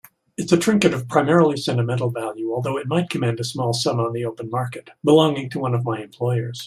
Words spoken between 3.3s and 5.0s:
a small sum on the open market,